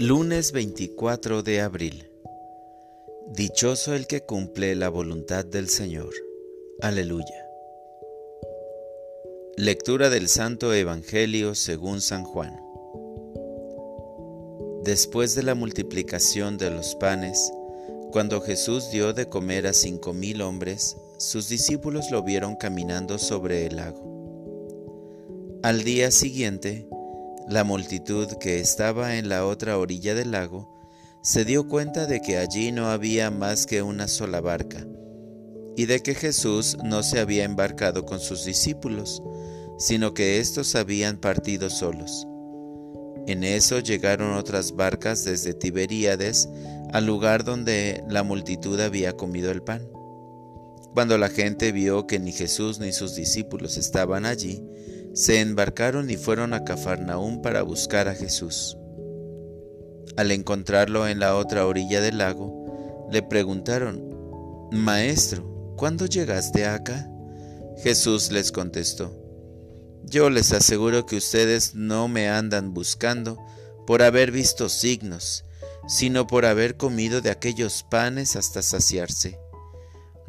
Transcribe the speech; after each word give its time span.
Lunes 0.00 0.52
24 0.52 1.42
de 1.42 1.60
abril. 1.60 2.08
Dichoso 3.26 3.94
el 3.96 4.06
que 4.06 4.20
cumple 4.20 4.76
la 4.76 4.88
voluntad 4.90 5.44
del 5.44 5.68
Señor. 5.68 6.14
Aleluya. 6.80 7.44
Lectura 9.56 10.08
del 10.08 10.28
Santo 10.28 10.72
Evangelio 10.72 11.56
según 11.56 12.00
San 12.00 12.22
Juan. 12.22 12.60
Después 14.84 15.34
de 15.34 15.42
la 15.42 15.56
multiplicación 15.56 16.58
de 16.58 16.70
los 16.70 16.94
panes, 16.94 17.50
cuando 18.12 18.40
Jesús 18.40 18.92
dio 18.92 19.12
de 19.14 19.28
comer 19.28 19.66
a 19.66 19.72
cinco 19.72 20.12
mil 20.12 20.42
hombres, 20.42 20.96
sus 21.18 21.48
discípulos 21.48 22.12
lo 22.12 22.22
vieron 22.22 22.54
caminando 22.54 23.18
sobre 23.18 23.66
el 23.66 23.74
lago. 23.74 25.58
Al 25.64 25.82
día 25.82 26.12
siguiente, 26.12 26.88
la 27.48 27.64
multitud 27.64 28.28
que 28.38 28.60
estaba 28.60 29.16
en 29.16 29.30
la 29.30 29.46
otra 29.46 29.78
orilla 29.78 30.14
del 30.14 30.32
lago 30.32 30.68
se 31.22 31.46
dio 31.46 31.66
cuenta 31.66 32.06
de 32.06 32.20
que 32.20 32.36
allí 32.36 32.72
no 32.72 32.90
había 32.90 33.30
más 33.30 33.64
que 33.64 33.82
una 33.82 34.06
sola 34.06 34.40
barca 34.40 34.86
y 35.74 35.86
de 35.86 36.00
que 36.00 36.14
Jesús 36.14 36.76
no 36.84 37.02
se 37.02 37.20
había 37.20 37.44
embarcado 37.44 38.04
con 38.04 38.20
sus 38.20 38.44
discípulos, 38.44 39.22
sino 39.78 40.12
que 40.12 40.40
éstos 40.40 40.74
habían 40.74 41.16
partido 41.16 41.70
solos. 41.70 42.26
En 43.26 43.44
eso 43.44 43.78
llegaron 43.80 44.34
otras 44.34 44.72
barcas 44.72 45.24
desde 45.24 45.54
Tiberíades 45.54 46.48
al 46.92 47.06
lugar 47.06 47.44
donde 47.44 48.02
la 48.08 48.22
multitud 48.22 48.78
había 48.80 49.14
comido 49.14 49.50
el 49.50 49.62
pan. 49.62 49.88
Cuando 50.94 51.16
la 51.16 51.28
gente 51.28 51.72
vio 51.72 52.06
que 52.06 52.18
ni 52.18 52.32
Jesús 52.32 52.78
ni 52.80 52.92
sus 52.92 53.14
discípulos 53.14 53.76
estaban 53.76 54.26
allí, 54.26 54.62
se 55.18 55.40
embarcaron 55.40 56.10
y 56.10 56.16
fueron 56.16 56.54
a 56.54 56.62
Cafarnaúm 56.62 57.42
para 57.42 57.62
buscar 57.62 58.06
a 58.06 58.14
Jesús. 58.14 58.76
Al 60.16 60.30
encontrarlo 60.30 61.08
en 61.08 61.18
la 61.18 61.34
otra 61.34 61.66
orilla 61.66 62.00
del 62.00 62.18
lago, 62.18 63.08
le 63.10 63.24
preguntaron, 63.24 64.00
Maestro, 64.70 65.74
¿cuándo 65.76 66.06
llegaste 66.06 66.66
acá? 66.66 67.10
Jesús 67.82 68.30
les 68.30 68.52
contestó, 68.52 69.12
Yo 70.04 70.30
les 70.30 70.52
aseguro 70.52 71.04
que 71.04 71.16
ustedes 71.16 71.74
no 71.74 72.06
me 72.06 72.28
andan 72.28 72.72
buscando 72.72 73.44
por 73.88 74.02
haber 74.02 74.30
visto 74.30 74.68
signos, 74.68 75.44
sino 75.88 76.28
por 76.28 76.46
haber 76.46 76.76
comido 76.76 77.20
de 77.20 77.30
aquellos 77.30 77.84
panes 77.90 78.36
hasta 78.36 78.62
saciarse. 78.62 79.36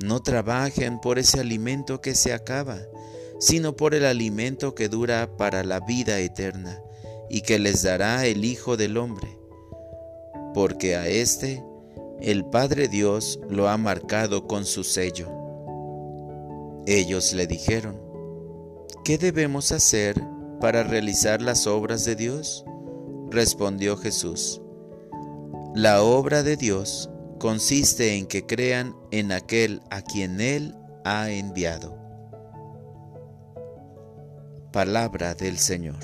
No 0.03 0.23
trabajen 0.23 0.99
por 0.99 1.19
ese 1.19 1.39
alimento 1.39 2.01
que 2.01 2.15
se 2.15 2.33
acaba, 2.33 2.79
sino 3.39 3.75
por 3.75 3.95
el 3.95 4.05
alimento 4.05 4.75
que 4.75 4.89
dura 4.89 5.37
para 5.37 5.63
la 5.63 5.79
vida 5.79 6.19
eterna, 6.19 6.81
y 7.29 7.41
que 7.41 7.59
les 7.59 7.83
dará 7.83 8.25
el 8.25 8.43
Hijo 8.43 8.75
del 8.75 8.97
Hombre. 8.97 9.27
Porque 10.53 10.95
a 10.95 11.07
éste 11.07 11.63
el 12.21 12.43
Padre 12.43 12.87
Dios 12.87 13.39
lo 13.49 13.69
ha 13.69 13.77
marcado 13.77 14.47
con 14.47 14.65
su 14.65 14.83
sello. 14.83 15.29
Ellos 16.85 17.33
le 17.33 17.47
dijeron, 17.47 18.01
¿qué 19.05 19.17
debemos 19.17 19.71
hacer 19.71 20.21
para 20.59 20.83
realizar 20.83 21.41
las 21.41 21.67
obras 21.67 22.03
de 22.03 22.15
Dios? 22.15 22.65
Respondió 23.29 23.95
Jesús, 23.95 24.61
la 25.75 26.01
obra 26.01 26.41
de 26.41 26.57
Dios 26.57 27.11
consiste 27.37 28.17
en 28.17 28.25
que 28.25 28.45
crean 28.45 28.95
en 29.11 29.31
aquel 29.31 29.81
a 29.91 30.01
quien 30.01 30.41
Él 30.41 30.75
ha 31.05 31.29
enviado. 31.29 31.98
Palabra 34.71 35.33
del 35.33 35.57
Señor. 35.57 35.97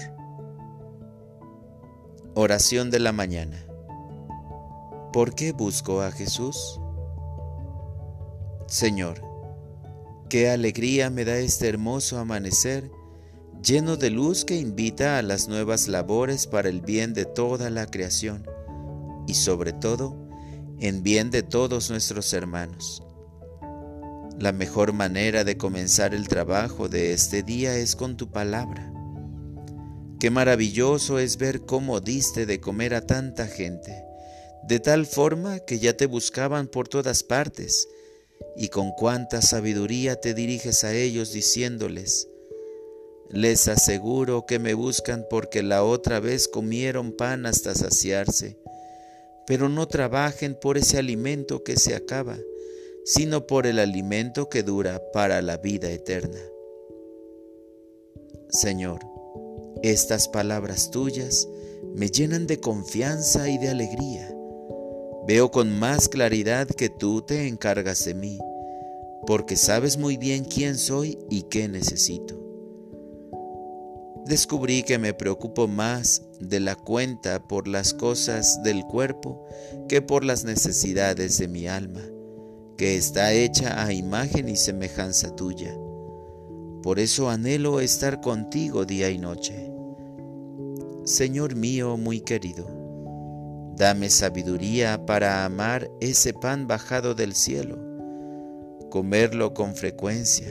Oración 2.33 2.89
de 2.89 2.97
la 2.97 3.11
mañana. 3.11 3.63
¿Por 5.13 5.35
qué 5.35 5.51
busco 5.51 6.01
a 6.01 6.11
Jesús? 6.11 6.81
Señor, 8.65 9.21
qué 10.29 10.49
alegría 10.49 11.11
me 11.11 11.25
da 11.25 11.37
este 11.37 11.69
hermoso 11.69 12.17
amanecer 12.17 12.89
lleno 13.63 13.97
de 13.97 14.09
luz 14.09 14.43
que 14.43 14.55
invita 14.55 15.19
a 15.19 15.21
las 15.21 15.47
nuevas 15.47 15.87
labores 15.87 16.47
para 16.47 16.67
el 16.67 16.81
bien 16.81 17.13
de 17.13 17.25
toda 17.25 17.69
la 17.69 17.85
creación 17.85 18.47
y 19.27 19.35
sobre 19.35 19.73
todo 19.73 20.17
en 20.79 21.03
bien 21.03 21.29
de 21.29 21.43
todos 21.43 21.91
nuestros 21.91 22.33
hermanos. 22.33 23.03
La 24.39 24.51
mejor 24.51 24.91
manera 24.91 25.45
de 25.45 25.55
comenzar 25.55 26.13
el 26.13 26.27
trabajo 26.27 26.89
de 26.89 27.13
este 27.13 27.41
día 27.41 27.77
es 27.77 27.95
con 27.95 28.17
tu 28.17 28.31
palabra. 28.31 28.91
Qué 30.19 30.29
maravilloso 30.29 31.19
es 31.19 31.37
ver 31.37 31.61
cómo 31.61 32.01
diste 32.01 32.45
de 32.45 32.59
comer 32.59 32.95
a 32.95 33.01
tanta 33.01 33.47
gente, 33.47 34.03
de 34.67 34.81
tal 34.81 35.05
forma 35.05 35.59
que 35.59 35.79
ya 35.79 35.95
te 35.95 36.05
buscaban 36.05 36.67
por 36.67 36.89
todas 36.89 37.23
partes, 37.23 37.87
y 38.57 38.67
con 38.67 38.91
cuánta 38.91 39.41
sabiduría 39.41 40.19
te 40.19 40.33
diriges 40.33 40.83
a 40.83 40.93
ellos 40.93 41.31
diciéndoles, 41.31 42.27
les 43.29 43.69
aseguro 43.69 44.45
que 44.45 44.59
me 44.59 44.73
buscan 44.73 45.25
porque 45.29 45.63
la 45.63 45.83
otra 45.85 46.19
vez 46.19 46.49
comieron 46.49 47.13
pan 47.13 47.45
hasta 47.45 47.73
saciarse, 47.73 48.59
pero 49.47 49.69
no 49.69 49.87
trabajen 49.87 50.55
por 50.59 50.77
ese 50.77 50.97
alimento 50.97 51.63
que 51.63 51.77
se 51.77 51.95
acaba 51.95 52.37
sino 53.05 53.45
por 53.45 53.67
el 53.67 53.77
alimento 53.77 54.49
que 54.49 54.63
dura 54.63 54.99
para 55.13 55.43
la 55.43 55.57
vida 55.57 55.91
eterna. 55.91 56.39
Señor, 58.49 58.99
estas 59.83 60.27
palabras 60.27 60.89
tuyas 60.89 61.47
me 61.93 62.09
llenan 62.09 62.47
de 62.47 62.59
confianza 62.59 63.47
y 63.47 63.59
de 63.59 63.69
alegría. 63.69 64.35
Veo 65.27 65.51
con 65.51 65.77
más 65.77 66.09
claridad 66.09 66.67
que 66.67 66.89
tú 66.89 67.21
te 67.21 67.47
encargas 67.47 68.03
de 68.05 68.15
mí, 68.15 68.39
porque 69.27 69.55
sabes 69.55 69.97
muy 69.97 70.17
bien 70.17 70.43
quién 70.43 70.75
soy 70.75 71.19
y 71.29 71.43
qué 71.43 71.67
necesito. 71.67 72.41
Descubrí 74.25 74.81
que 74.81 74.97
me 74.97 75.13
preocupo 75.13 75.67
más 75.67 76.23
de 76.39 76.59
la 76.59 76.75
cuenta 76.75 77.47
por 77.47 77.67
las 77.67 77.93
cosas 77.93 78.63
del 78.63 78.83
cuerpo 78.83 79.45
que 79.87 80.01
por 80.01 80.25
las 80.25 80.43
necesidades 80.43 81.37
de 81.37 81.47
mi 81.47 81.67
alma 81.67 82.01
que 82.77 82.97
está 82.97 83.31
hecha 83.31 83.85
a 83.85 83.93
imagen 83.93 84.49
y 84.49 84.57
semejanza 84.57 85.35
tuya. 85.35 85.73
Por 86.83 86.99
eso 86.99 87.29
anhelo 87.29 87.79
estar 87.79 88.19
contigo 88.19 88.85
día 88.85 89.09
y 89.09 89.17
noche. 89.17 89.71
Señor 91.05 91.55
mío 91.55 91.97
muy 91.97 92.19
querido, 92.19 92.67
dame 93.77 94.09
sabiduría 94.09 95.05
para 95.05 95.45
amar 95.45 95.89
ese 96.01 96.33
pan 96.33 96.67
bajado 96.67 97.15
del 97.15 97.33
cielo, 97.33 97.77
comerlo 98.89 99.53
con 99.53 99.75
frecuencia 99.75 100.47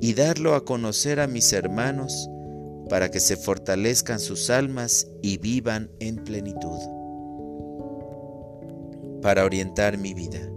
y 0.00 0.14
darlo 0.14 0.54
a 0.54 0.64
conocer 0.64 1.20
a 1.20 1.26
mis 1.26 1.52
hermanos 1.52 2.28
para 2.88 3.10
que 3.10 3.20
se 3.20 3.36
fortalezcan 3.36 4.18
sus 4.18 4.50
almas 4.50 5.06
y 5.22 5.38
vivan 5.38 5.90
en 6.00 6.16
plenitud. 6.16 6.78
Para 9.22 9.44
orientar 9.44 9.98
mi 9.98 10.14
vida 10.14 10.50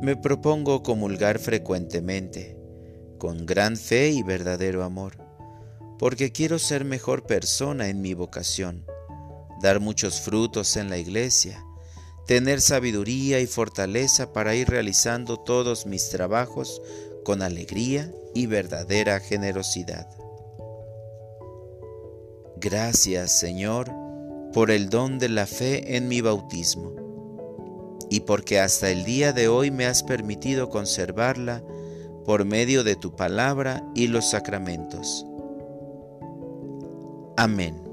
me 0.00 0.16
propongo 0.16 0.82
comulgar 0.82 1.38
frecuentemente, 1.38 2.56
con 3.18 3.44
gran 3.44 3.76
fe 3.76 4.08
y 4.10 4.22
verdadero 4.22 4.82
amor, 4.82 5.18
porque 5.98 6.32
quiero 6.32 6.58
ser 6.58 6.86
mejor 6.86 7.26
persona 7.26 7.88
en 7.88 8.00
mi 8.00 8.14
vocación, 8.14 8.86
dar 9.60 9.78
muchos 9.78 10.22
frutos 10.22 10.78
en 10.78 10.88
la 10.88 10.96
iglesia, 10.96 11.62
tener 12.26 12.62
sabiduría 12.62 13.40
y 13.40 13.46
fortaleza 13.46 14.32
para 14.32 14.54
ir 14.54 14.70
realizando 14.70 15.36
todos 15.36 15.84
mis 15.84 16.08
trabajos 16.08 16.80
con 17.22 17.42
alegría 17.42 18.10
y 18.34 18.46
verdadera 18.46 19.20
generosidad. 19.20 20.08
Gracias, 22.56 23.38
Señor, 23.38 23.90
por 24.54 24.70
el 24.70 24.88
don 24.88 25.18
de 25.18 25.28
la 25.28 25.46
fe 25.46 25.96
en 25.96 26.08
mi 26.08 26.22
bautismo 26.22 27.09
y 28.10 28.20
porque 28.20 28.60
hasta 28.60 28.90
el 28.90 29.04
día 29.04 29.32
de 29.32 29.48
hoy 29.48 29.70
me 29.70 29.86
has 29.86 30.02
permitido 30.02 30.68
conservarla 30.68 31.62
por 32.24 32.44
medio 32.44 32.84
de 32.84 32.96
tu 32.96 33.16
palabra 33.16 33.82
y 33.94 34.08
los 34.08 34.30
sacramentos. 34.30 35.24
Amén. 37.36 37.89